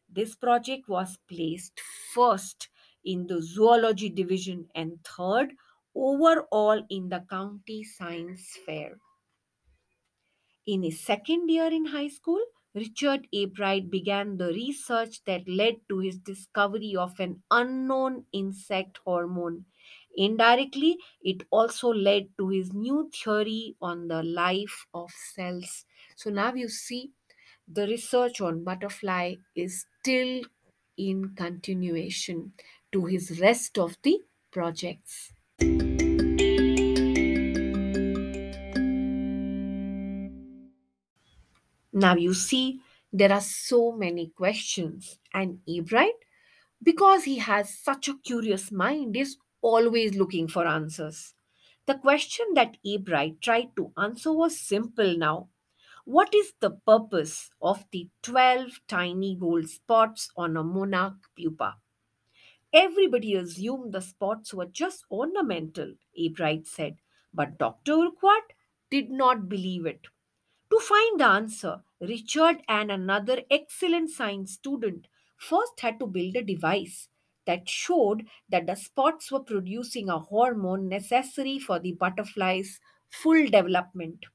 This 0.10 0.36
project 0.36 0.88
was 0.88 1.18
placed 1.28 1.80
first 2.14 2.70
in 3.04 3.28
the 3.28 3.42
zoology 3.42 4.10
division 4.10 4.70
and 4.76 5.04
third 5.04 5.56
overall 5.96 6.86
in 6.90 7.10
the 7.10 7.22
county 7.30 7.84
science 7.84 8.58
fair. 8.66 9.00
In 10.66 10.82
his 10.82 11.00
second 11.00 11.50
year 11.50 11.68
in 11.68 11.86
high 11.86 12.08
school, 12.08 12.44
Richard 12.74 13.28
Ebright 13.32 13.90
began 13.90 14.36
the 14.38 14.48
research 14.48 15.24
that 15.26 15.48
led 15.48 15.88
to 15.88 16.00
his 16.00 16.18
discovery 16.20 16.96
of 16.98 17.18
an 17.20 17.44
unknown 17.50 18.26
insect 18.34 18.98
hormone. 19.06 19.66
Indirectly, 20.16 20.98
it 21.22 21.44
also 21.50 21.90
led 21.94 22.38
to 22.38 22.50
his 22.50 22.74
new 22.74 23.10
theory 23.10 23.76
on 23.82 24.08
the 24.10 24.22
life 24.24 24.86
of 24.94 25.12
cells. 25.12 25.86
So 26.18 26.30
now 26.30 26.54
you 26.54 26.68
see 26.68 27.12
the 27.68 27.88
research 27.88 28.42
on 28.42 28.64
butterfly 28.64 29.36
is 29.56 29.86
still 30.02 30.42
in 30.98 31.36
continuation 31.36 32.54
to 32.92 33.06
his 33.06 33.40
rest 33.40 33.78
of 33.80 33.98
the 34.04 34.24
projects. 34.52 35.34
Now 42.02 42.16
you 42.16 42.34
see, 42.34 42.82
there 43.14 43.32
are 43.32 43.42
so 43.42 43.92
many 43.92 44.30
questions, 44.36 45.20
and 45.36 45.60
Ebright, 45.68 46.18
because 46.82 47.26
he 47.26 47.38
has 47.38 47.78
such 47.78 48.08
a 48.08 48.18
curious 48.18 48.72
mind, 48.72 49.16
is 49.16 49.38
always 49.62 50.16
looking 50.16 50.48
for 50.48 50.66
answers. 50.66 51.36
The 51.86 52.00
question 52.00 52.56
that 52.56 52.78
Ebright 52.84 53.40
tried 53.40 53.76
to 53.76 53.92
answer 54.00 54.34
was 54.34 54.60
simple 54.60 55.16
now. 55.16 55.50
What 56.04 56.34
is 56.34 56.54
the 56.60 56.72
purpose 56.72 57.52
of 57.62 57.86
the 57.92 58.10
12 58.24 58.80
tiny 58.88 59.36
gold 59.36 59.70
spots 59.70 60.32
on 60.36 60.58
a 60.58 60.64
monarch 60.64 61.30
pupa? 61.38 61.76
Everybody 62.74 63.36
assumed 63.36 63.94
the 63.94 64.02
spots 64.02 64.56
were 64.56 64.66
just 64.66 65.06
ornamental, 65.12 65.94
Ebright 66.18 66.66
said, 66.66 66.98
but 67.32 67.60
Dr. 67.60 67.94
Urquhart 67.94 68.54
did 68.90 69.12
not 69.12 69.48
believe 69.48 69.86
it. 69.86 70.08
To 70.72 70.80
find 70.80 71.20
the 71.20 71.28
answer, 71.28 71.84
Richard 72.02 72.64
and 72.68 72.92
another 72.92 73.44
excellent 73.52 74.10
science 74.10 74.54
student 74.54 75.08
first 75.38 75.80
had 75.82 76.00
to 76.00 76.08
build 76.08 76.36
a 76.36 76.44
device 76.44 77.10
that 77.46 77.70
showed 77.70 78.26
that 78.50 78.66
the 78.66 78.76
spots 78.76 79.32
were 79.32 79.42
producing 79.44 80.10
a 80.10 80.18
hormone 80.18 80.88
necessary 80.88 81.60
for 81.60 81.80
the 81.80 81.92
butterfly's 81.94 82.80
full 83.10 83.46
development. 83.46 84.26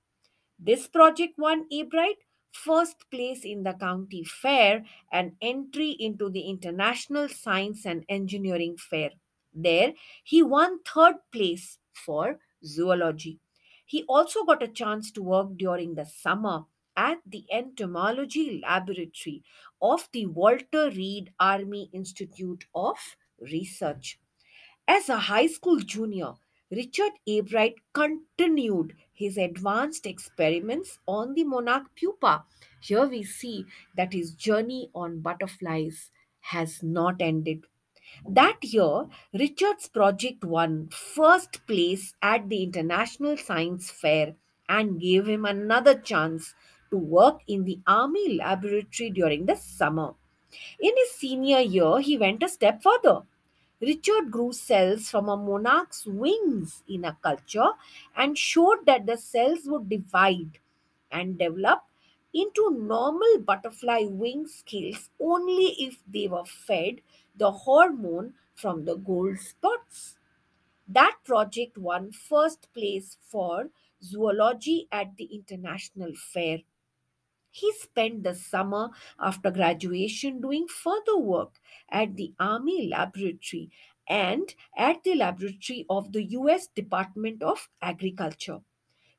This 0.60 0.86
project 0.86 1.38
won 1.38 1.66
Ebright 1.72 2.18
first 2.52 3.10
place 3.10 3.44
in 3.44 3.64
the 3.64 3.74
county 3.74 4.22
fair 4.22 4.84
and 5.10 5.32
entry 5.42 5.90
into 5.90 6.30
the 6.30 6.42
International 6.42 7.28
Science 7.28 7.84
and 7.84 8.04
Engineering 8.08 8.76
Fair. 8.76 9.10
There, 9.52 9.92
he 10.22 10.40
won 10.40 10.80
third 10.84 11.16
place 11.32 11.78
for 11.92 12.38
zoology. 12.64 13.40
He 13.84 14.04
also 14.04 14.44
got 14.44 14.62
a 14.62 14.68
chance 14.68 15.10
to 15.12 15.22
work 15.22 15.56
during 15.56 15.94
the 15.94 16.04
summer 16.04 16.64
at 16.96 17.18
the 17.26 17.44
entomology 17.50 18.60
laboratory 18.60 19.42
of 19.80 20.08
the 20.12 20.26
Walter 20.26 20.90
Reed 20.90 21.32
Army 21.38 21.90
Institute 21.92 22.66
of 22.74 23.16
Research. 23.40 24.18
As 24.88 25.08
a 25.08 25.18
high 25.18 25.46
school 25.48 25.80
junior, 25.80 26.34
Richard 26.70 27.12
Ebright 27.28 27.76
continued 27.92 28.96
his 29.12 29.36
advanced 29.36 30.06
experiments 30.06 30.98
on 31.06 31.34
the 31.34 31.44
monarch 31.44 31.94
pupa. 31.94 32.44
Here 32.80 33.06
we 33.06 33.22
see 33.22 33.66
that 33.96 34.12
his 34.12 34.34
journey 34.34 34.90
on 34.94 35.20
butterflies 35.20 36.10
has 36.40 36.82
not 36.82 37.20
ended. 37.20 37.66
That 38.28 38.62
year, 38.62 39.08
Richard's 39.32 39.88
project 39.88 40.44
won 40.44 40.88
first 40.90 41.66
place 41.66 42.14
at 42.22 42.48
the 42.48 42.62
International 42.62 43.36
Science 43.36 43.90
Fair 43.90 44.36
and 44.68 45.00
gave 45.00 45.26
him 45.26 45.44
another 45.44 45.98
chance 45.98 46.54
to 46.90 46.98
work 46.98 47.40
in 47.46 47.64
the 47.64 47.78
Army 47.86 48.36
laboratory 48.36 49.10
during 49.10 49.46
the 49.46 49.56
summer. 49.56 50.14
In 50.80 50.92
his 50.96 51.12
senior 51.12 51.60
year, 51.60 51.98
he 51.98 52.16
went 52.18 52.42
a 52.42 52.48
step 52.48 52.82
further. 52.82 53.22
Richard 53.80 54.30
grew 54.30 54.52
cells 54.52 55.10
from 55.10 55.28
a 55.28 55.36
monarch's 55.36 56.06
wings 56.06 56.82
in 56.88 57.04
a 57.04 57.16
culture 57.22 57.72
and 58.16 58.38
showed 58.38 58.86
that 58.86 59.06
the 59.06 59.16
cells 59.18 59.60
would 59.66 59.88
divide 59.88 60.58
and 61.10 61.38
develop 61.38 61.82
into 62.32 62.70
normal 62.70 63.38
butterfly 63.40 64.04
wing 64.08 64.46
scales 64.46 65.10
only 65.20 65.74
if 65.78 66.02
they 66.06 66.26
were 66.28 66.44
fed 66.44 67.00
the 67.36 67.50
hormone 67.50 68.34
from 68.54 68.84
the 68.84 68.96
gold 68.96 69.38
spots. 69.38 70.16
That 70.88 71.16
project 71.24 71.76
won 71.78 72.12
first 72.12 72.72
place 72.72 73.18
for 73.20 73.70
zoology 74.02 74.88
at 74.92 75.16
the 75.16 75.24
International 75.24 76.14
Fair. 76.14 76.58
He 77.56 77.72
spent 77.72 78.22
the 78.22 78.34
summer 78.34 78.90
after 79.18 79.50
graduation 79.50 80.42
doing 80.42 80.68
further 80.68 81.16
work 81.16 81.58
at 81.88 82.14
the 82.16 82.34
Army 82.38 82.86
Laboratory 82.86 83.70
and 84.06 84.54
at 84.76 85.02
the 85.04 85.14
laboratory 85.14 85.86
of 85.88 86.12
the 86.12 86.22
US 86.40 86.66
Department 86.66 87.42
of 87.42 87.70
Agriculture. 87.80 88.60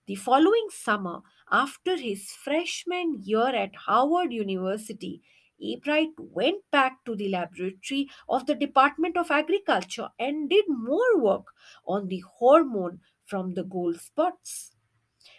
The 0.05 0.13
following 0.13 0.67
summer, 0.69 1.23
after 1.51 1.97
his 1.97 2.29
freshman 2.31 3.23
year 3.23 3.47
at 3.47 3.75
Harvard 3.75 4.31
University, 4.31 5.23
Ebright 5.59 6.13
went 6.19 6.61
back 6.69 7.03
to 7.05 7.15
the 7.15 7.29
laboratory 7.29 8.07
of 8.29 8.45
the 8.45 8.53
Department 8.53 9.17
of 9.17 9.31
Agriculture 9.31 10.09
and 10.19 10.47
did 10.47 10.65
more 10.69 11.17
work 11.17 11.47
on 11.87 12.07
the 12.07 12.19
hormone 12.19 13.01
from 13.25 13.55
the 13.55 13.63
gold 13.63 13.99
spots. 13.99 14.75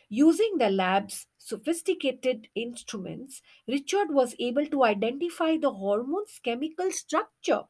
Using 0.09 0.59
the 0.59 0.71
lab's 0.71 1.27
sophisticated 1.49 2.49
instruments, 2.55 3.43
Richard 3.67 4.11
was 4.11 4.35
able 4.39 4.67
to 4.67 4.85
identify 4.85 5.57
the 5.57 5.73
hormone's 5.73 6.39
chemical 6.45 6.91
structure. 6.93 7.65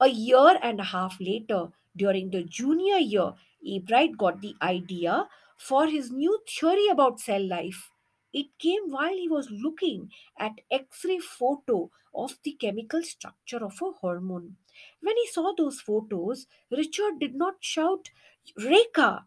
A 0.00 0.08
year 0.08 0.58
and 0.62 0.80
a 0.80 0.84
half 0.84 1.20
later, 1.20 1.70
during 1.96 2.30
the 2.30 2.42
junior 2.42 2.96
year, 2.98 3.34
Ebright 3.62 4.16
got 4.18 4.40
the 4.40 4.54
idea 4.60 5.28
for 5.56 5.86
his 5.86 6.10
new 6.10 6.40
theory 6.48 6.88
about 6.88 7.20
cell 7.20 7.46
life. 7.46 7.90
It 8.32 8.58
came 8.58 8.90
while 8.90 9.14
he 9.16 9.28
was 9.28 9.50
looking 9.50 10.10
at 10.38 10.60
X-ray 10.70 11.18
photo 11.18 11.90
of 12.14 12.38
the 12.42 12.52
chemical 12.52 13.02
structure 13.04 13.64
of 13.64 13.80
a 13.82 13.92
hormone. 13.92 14.56
When 15.00 15.16
he 15.16 15.26
saw 15.28 15.52
those 15.56 15.80
photos, 15.80 16.46
Richard 16.70 17.18
did 17.20 17.34
not 17.34 17.56
shout 17.60 18.10
"Reka" 18.56 19.26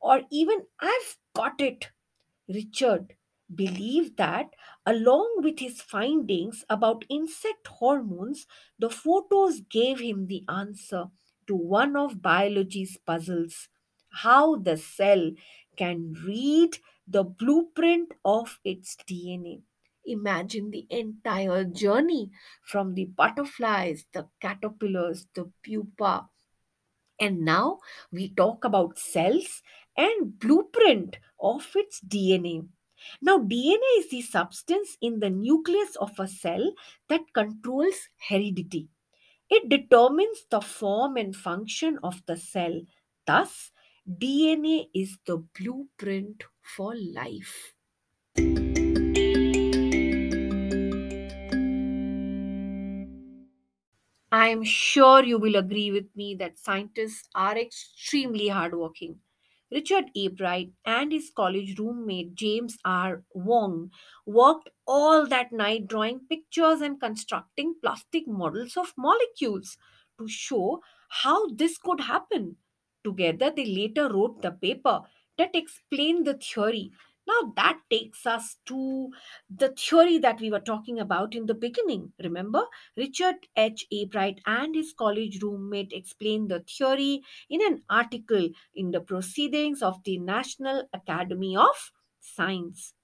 or 0.00 0.22
even 0.30 0.66
"I've 0.80 1.18
got 1.34 1.60
it." 1.60 1.90
Richard 2.54 3.16
believed 3.54 4.16
that, 4.16 4.54
along 4.86 5.40
with 5.42 5.58
his 5.58 5.80
findings 5.82 6.64
about 6.68 7.04
insect 7.08 7.66
hormones, 7.66 8.46
the 8.78 8.90
photos 8.90 9.60
gave 9.60 10.00
him 10.00 10.26
the 10.26 10.44
answer 10.48 11.06
to 11.46 11.54
one 11.56 11.96
of 11.96 12.22
biology's 12.22 12.96
puzzles 12.96 13.68
how 14.16 14.56
the 14.56 14.76
cell 14.76 15.30
can 15.76 16.12
read 16.26 16.78
the 17.06 17.24
blueprint 17.24 18.12
of 18.24 18.60
its 18.64 18.96
DNA. 19.08 19.62
Imagine 20.04 20.70
the 20.70 20.86
entire 20.90 21.64
journey 21.64 22.30
from 22.62 22.94
the 22.94 23.06
butterflies, 23.06 24.04
the 24.12 24.28
caterpillars, 24.40 25.26
the 25.34 25.50
pupa, 25.64 26.28
and 27.20 27.40
now 27.44 27.78
we 28.10 28.28
talk 28.28 28.64
about 28.64 28.98
cells 28.98 29.62
and 29.96 30.38
blueprint 30.38 31.18
of 31.42 31.72
its 31.76 32.00
DNA. 32.00 32.68
Now, 33.20 33.38
DNA 33.38 33.98
is 33.98 34.10
the 34.10 34.22
substance 34.22 34.96
in 35.02 35.20
the 35.20 35.30
nucleus 35.30 35.96
of 35.96 36.18
a 36.20 36.28
cell 36.28 36.72
that 37.08 37.32
controls 37.34 38.08
heredity. 38.28 38.88
It 39.50 39.68
determines 39.68 40.46
the 40.50 40.60
form 40.60 41.16
and 41.16 41.36
function 41.36 41.98
of 42.02 42.24
the 42.26 42.36
cell. 42.36 42.82
Thus, 43.26 43.72
DNA 44.08 44.90
is 44.94 45.18
the 45.26 45.38
blueprint 45.38 46.44
for 46.62 46.94
life. 46.96 47.74
I 54.32 54.48
am 54.48 54.64
sure 54.64 55.22
you 55.22 55.38
will 55.38 55.54
agree 55.54 55.92
with 55.92 56.16
me 56.16 56.34
that 56.34 56.58
scientists 56.58 57.28
are 57.36 57.56
extremely 57.56 58.48
hardworking. 58.48 59.20
Richard 59.72 60.10
Ebright 60.14 60.72
and 60.84 61.12
his 61.12 61.30
college 61.34 61.78
roommate 61.78 62.34
James 62.34 62.78
R. 62.84 63.24
Wong 63.34 63.90
worked 64.26 64.68
all 64.86 65.26
that 65.26 65.50
night 65.50 65.88
drawing 65.88 66.20
pictures 66.28 66.80
and 66.80 67.00
constructing 67.00 67.74
plastic 67.82 68.28
models 68.28 68.76
of 68.76 68.92
molecules 68.96 69.78
to 70.18 70.28
show 70.28 70.80
how 71.08 71.48
this 71.48 71.78
could 71.78 72.00
happen. 72.00 72.56
Together, 73.02 73.50
they 73.50 73.66
later 73.66 74.08
wrote 74.12 74.42
the 74.42 74.52
paper 74.52 75.00
that 75.38 75.54
explained 75.54 76.26
the 76.26 76.34
theory. 76.34 76.92
Now, 77.26 77.52
that 77.56 77.80
takes 77.90 78.26
us 78.26 78.58
to 78.66 79.10
the 79.48 79.70
theory 79.70 80.18
that 80.18 80.40
we 80.40 80.50
were 80.50 80.60
talking 80.60 80.98
about 80.98 81.34
in 81.34 81.46
the 81.46 81.54
beginning. 81.54 82.12
Remember, 82.22 82.66
Richard 82.96 83.48
H. 83.56 83.86
Ebright 83.92 84.40
and 84.46 84.74
his 84.74 84.92
college 84.92 85.42
roommate 85.42 85.92
explained 85.92 86.50
the 86.50 86.60
theory 86.60 87.22
in 87.48 87.62
an 87.62 87.84
article 87.88 88.50
in 88.74 88.90
the 88.90 89.00
Proceedings 89.00 89.82
of 89.82 90.02
the 90.04 90.18
National 90.18 90.88
Academy 90.92 91.56
of 91.56 91.92
Science. 92.20 92.94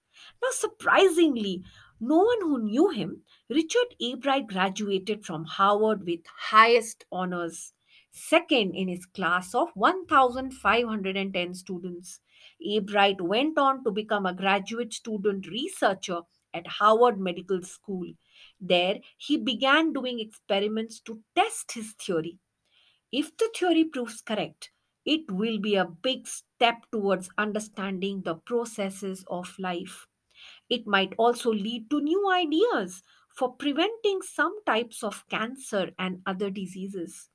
Now, 0.42 0.50
surprisingly, 0.50 1.62
No 2.00 2.18
one 2.18 2.40
who 2.40 2.62
knew 2.62 2.90
him, 2.90 3.24
Richard 3.48 3.94
Ebright 4.00 4.48
graduated 4.48 5.24
from 5.24 5.44
Harvard 5.44 6.04
with 6.04 6.26
highest 6.26 7.04
honors, 7.12 7.72
second 8.11 8.74
in 8.74 8.88
his 8.88 9.07
class 9.07 9.54
of 9.54 9.70
1,510 9.74 11.54
students. 11.54 12.20
Ebright 12.61 13.21
went 13.21 13.59
on 13.59 13.85
to 13.85 13.90
become 13.90 14.27
a 14.27 14.35
graduate 14.35 14.92
student 14.92 15.47
researcher 15.47 16.21
at 16.55 16.66
Harvard 16.66 17.21
Medical 17.21 17.62
School. 17.62 18.07
There, 18.61 18.99
he 19.16 19.37
began 19.37 19.92
doing 19.92 20.21
experiments 20.21 21.01
to 21.01 21.21
test 21.35 21.73
his 21.73 21.92
theory. 21.92 22.38
If 23.12 23.37
the 23.37 23.51
theory 23.57 23.85
proves 23.85 24.21
correct, 24.21 24.71
it 25.05 25.31
will 25.31 25.59
be 25.59 25.77
a 25.77 25.87
big 25.87 26.27
step 26.27 26.85
towards 26.92 27.31
understanding 27.38 28.23
the 28.23 28.35
processes 28.35 29.25
of 29.29 29.55
life. 29.59 30.07
It 30.68 30.87
might 30.87 31.14
also 31.16 31.53
lead 31.53 31.88
to 31.90 32.01
new 32.01 32.31
ideas 32.31 33.03
for 33.35 33.55
preventing 33.55 34.21
some 34.23 34.55
types 34.64 35.03
of 35.03 35.25
cancer 35.29 35.92
and 35.99 36.21
other 36.27 36.51
diseases. 36.51 37.29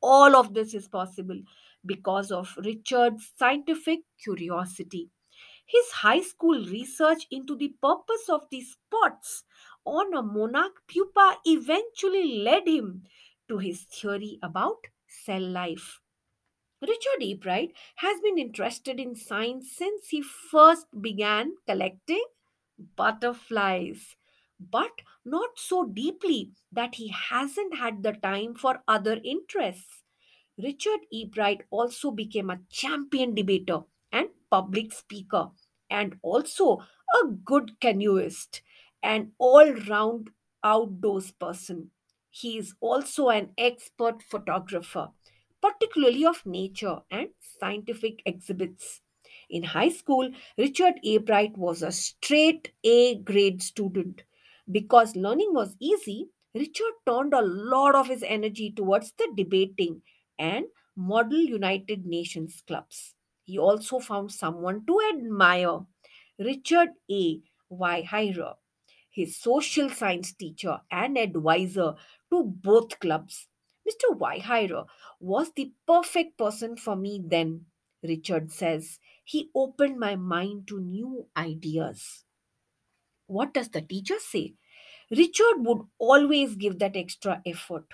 All 0.00 0.34
of 0.34 0.54
this 0.54 0.74
is 0.74 0.88
possible 0.88 1.40
because 1.84 2.30
of 2.30 2.56
Richard's 2.56 3.32
scientific 3.38 4.00
curiosity. 4.22 5.10
His 5.66 5.90
high 5.90 6.20
school 6.20 6.64
research 6.64 7.26
into 7.30 7.56
the 7.56 7.74
purpose 7.82 8.28
of 8.28 8.48
the 8.50 8.60
spots 8.62 9.44
on 9.84 10.14
a 10.14 10.22
monarch 10.22 10.82
pupa 10.86 11.38
eventually 11.44 12.38
led 12.38 12.68
him 12.68 13.04
to 13.48 13.58
his 13.58 13.82
theory 13.82 14.38
about 14.42 14.86
cell 15.08 15.42
life. 15.42 16.00
Richard 16.82 17.22
E. 17.22 17.34
Bright 17.34 17.72
has 17.96 18.20
been 18.20 18.38
interested 18.38 19.00
in 19.00 19.14
science 19.14 19.72
since 19.72 20.08
he 20.08 20.20
first 20.22 20.86
began 21.00 21.54
collecting 21.66 22.24
butterflies, 22.96 24.16
but 24.58 24.90
not 25.24 25.50
so 25.58 25.84
deeply 25.86 26.52
that 26.72 26.96
he 26.96 27.08
hasn't 27.08 27.76
had 27.76 28.02
the 28.02 28.12
time 28.12 28.54
for 28.54 28.82
other 28.88 29.20
interests. 29.24 30.02
Richard 30.58 31.00
E. 31.10 31.24
Bright 31.24 31.62
also 31.70 32.10
became 32.10 32.50
a 32.50 32.60
champion 32.70 33.34
debater 33.34 33.80
and 34.12 34.28
public 34.50 34.92
speaker, 34.92 35.50
and 35.88 36.18
also 36.22 36.78
a 37.22 37.26
good 37.26 37.80
canoeist, 37.80 38.62
an 39.02 39.32
all 39.38 39.72
round 39.72 40.30
outdoors 40.62 41.32
person. 41.32 41.90
He 42.30 42.58
is 42.58 42.74
also 42.80 43.28
an 43.28 43.50
expert 43.56 44.22
photographer, 44.22 45.10
particularly 45.60 46.24
of 46.24 46.44
nature 46.44 47.02
and 47.10 47.28
scientific 47.40 48.22
exhibits. 48.26 49.00
In 49.48 49.62
high 49.62 49.88
school, 49.88 50.30
Richard 50.58 50.94
Ebright 51.04 51.56
was 51.56 51.82
a 51.82 51.92
straight 51.92 52.72
A 52.84 53.16
grade 53.16 53.62
student. 53.62 54.22
Because 54.70 55.16
learning 55.16 55.52
was 55.52 55.76
easy, 55.80 56.28
Richard 56.54 56.94
turned 57.06 57.34
a 57.34 57.42
lot 57.42 57.94
of 57.94 58.08
his 58.08 58.22
energy 58.22 58.70
towards 58.70 59.12
the 59.12 59.32
debating 59.34 60.02
and 60.42 60.66
Model 60.96 61.38
United 61.38 62.04
Nations 62.04 62.62
clubs. 62.66 63.14
He 63.44 63.58
also 63.58 64.00
found 64.00 64.32
someone 64.32 64.84
to 64.86 64.98
admire 65.14 65.80
Richard 66.38 66.90
A. 67.10 67.40
Weihira, 67.70 68.54
his 69.10 69.38
social 69.38 69.88
science 69.88 70.32
teacher 70.34 70.80
and 70.90 71.16
advisor 71.16 71.94
to 72.30 72.44
both 72.44 72.98
clubs. 72.98 73.46
Mr. 73.88 74.18
Weihira 74.18 74.86
was 75.20 75.52
the 75.54 75.72
perfect 75.86 76.36
person 76.36 76.76
for 76.76 76.96
me 76.96 77.20
then, 77.24 77.66
Richard 78.02 78.50
says. 78.50 78.98
He 79.24 79.50
opened 79.54 79.98
my 79.98 80.16
mind 80.16 80.66
to 80.68 80.80
new 80.80 81.26
ideas. 81.36 82.24
What 83.26 83.54
does 83.54 83.68
the 83.68 83.80
teacher 83.82 84.18
say? 84.18 84.54
Richard 85.10 85.58
would 85.58 85.82
always 85.98 86.56
give 86.56 86.78
that 86.80 86.96
extra 86.96 87.40
effort. 87.46 87.86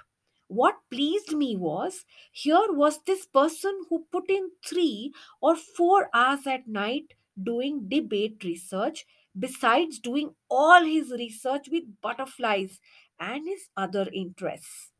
What 0.49 0.77
pleased 0.91 1.35
me 1.37 1.57
was 1.57 2.05
here 2.33 2.67
was 2.71 3.01
this 3.07 3.27
person 3.27 3.83
who 3.89 4.07
put 4.11 4.29
in 4.31 4.51
three 4.67 5.13
or 5.41 5.55
four 5.55 6.09
hours 6.15 6.47
at 6.47 6.67
night 6.67 7.15
doing 7.41 7.89
debate 7.89 8.43
research, 8.43 9.07
besides 9.39 9.99
doing 9.99 10.35
all 10.51 10.83
his 10.85 11.11
research 11.11 11.69
with 11.71 12.01
butterflies 12.01 12.81
and 13.21 13.47
his 13.47 13.69
other 13.77 14.09
interests. 14.13 14.91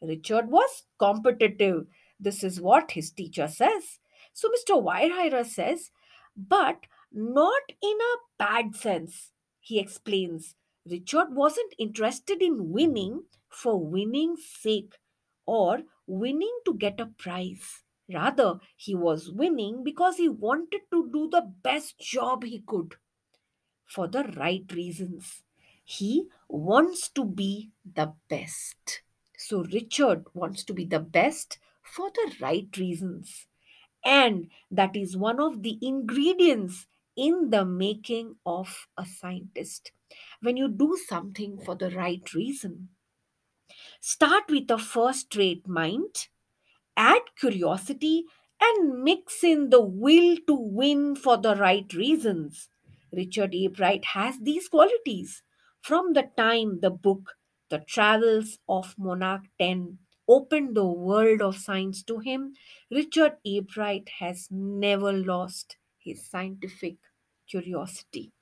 Richard 0.00 0.48
was 0.48 0.84
competitive. 0.98 1.86
This 2.18 2.44
is 2.44 2.60
what 2.60 2.92
his 2.92 3.10
teacher 3.10 3.48
says. 3.48 3.98
So 4.32 4.48
Mr. 4.48 4.82
Weirheirer 4.82 5.44
says, 5.44 5.90
but 6.36 6.86
not 7.12 7.62
in 7.82 7.98
a 8.00 8.16
bad 8.38 8.76
sense. 8.76 9.32
He 9.60 9.78
explains 9.78 10.54
Richard 10.88 11.34
wasn't 11.34 11.74
interested 11.78 12.40
in 12.40 12.72
winning 12.72 13.24
for 13.52 13.78
winning's 13.78 14.44
sake 14.46 14.94
or 15.46 15.82
winning 16.06 16.58
to 16.64 16.74
get 16.74 17.00
a 17.00 17.06
prize. 17.06 17.82
Rather, 18.12 18.60
he 18.76 18.94
was 18.94 19.30
winning 19.30 19.84
because 19.84 20.16
he 20.16 20.28
wanted 20.28 20.82
to 20.90 21.08
do 21.12 21.28
the 21.30 21.52
best 21.62 21.98
job 21.98 22.44
he 22.44 22.60
could 22.60 22.96
for 23.84 24.08
the 24.08 24.24
right 24.36 24.64
reasons. 24.72 25.42
He 25.84 26.28
wants 26.48 27.08
to 27.10 27.24
be 27.24 27.70
the 27.84 28.14
best. 28.28 29.02
So, 29.36 29.64
Richard 29.64 30.26
wants 30.34 30.64
to 30.64 30.74
be 30.74 30.84
the 30.84 31.00
best 31.00 31.58
for 31.82 32.10
the 32.10 32.34
right 32.40 32.68
reasons. 32.76 33.46
And 34.04 34.50
that 34.70 34.96
is 34.96 35.16
one 35.16 35.40
of 35.40 35.62
the 35.62 35.78
ingredients 35.82 36.86
in 37.16 37.50
the 37.50 37.64
making 37.64 38.36
of 38.46 38.88
a 38.96 39.06
scientist. 39.06 39.92
When 40.40 40.56
you 40.56 40.68
do 40.68 40.98
something 41.08 41.58
for 41.58 41.74
the 41.74 41.90
right 41.90 42.32
reason, 42.34 42.90
start 44.02 44.44
with 44.50 44.70
a 44.70 44.76
first 44.78 45.34
rate 45.36 45.66
mind 45.66 46.28
add 46.96 47.22
curiosity 47.38 48.24
and 48.60 49.02
mix 49.04 49.44
in 49.44 49.70
the 49.70 49.80
will 49.82 50.36
to 50.46 50.54
win 50.54 51.16
for 51.16 51.36
the 51.38 51.54
right 51.56 51.92
reasons. 51.94 52.68
Richard 53.12 53.52
Ebright 53.54 54.04
has 54.14 54.38
these 54.40 54.68
qualities. 54.68 55.42
From 55.82 56.12
the 56.14 56.30
time 56.36 56.80
the 56.80 56.90
book 56.90 57.34
The 57.70 57.80
Travels 57.80 58.58
of 58.68 58.94
Monarch 58.98 59.44
10 59.60 59.98
opened 60.28 60.76
the 60.76 60.86
world 60.86 61.42
of 61.42 61.56
science 61.56 62.02
to 62.04 62.18
him, 62.20 62.54
Richard 62.90 63.38
Ebright 63.46 64.08
has 64.20 64.48
never 64.50 65.12
lost 65.12 65.76
his 65.98 66.26
scientific 66.28 66.96
curiosity. 67.48 68.32